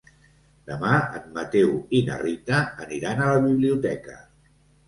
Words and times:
Demà 0.69 0.93
en 1.19 1.27
Mateu 1.35 1.69
i 1.99 2.03
na 2.09 2.17
Rita 2.23 2.63
aniran 2.87 3.25
a 3.27 3.31
la 3.37 3.45
biblioteca. 3.47 4.21